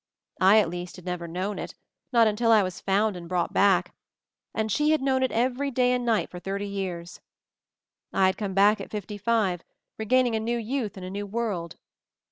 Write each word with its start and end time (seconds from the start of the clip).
I, 0.39 0.57
at 0.57 0.67
least, 0.71 0.95
had 0.95 1.05
never 1.05 1.27
known 1.27 1.59
it, 1.59 1.75
not 2.11 2.25
until 2.25 2.51
I 2.51 2.63
was 2.63 2.81
found 2.81 3.15
and 3.15 3.29
brought 3.29 3.53
back, 3.53 3.93
and 4.51 4.71
she 4.71 4.89
had 4.89 4.99
known 5.03 5.21
it 5.21 5.31
every 5.31 5.69
day 5.69 5.91
and 5.91 6.03
night 6.03 6.31
for 6.31 6.39
thirty 6.39 6.67
years. 6.67 7.21
I 8.11 8.25
had 8.25 8.35
come 8.35 8.55
back 8.55 8.81
at 8.81 8.89
fifty 8.89 9.19
five, 9.19 9.61
regaining 9.99 10.35
a 10.35 10.39
new 10.39 10.57
youth 10.57 10.97
in 10.97 11.03
a 11.03 11.11
new 11.11 11.27
world. 11.27 11.75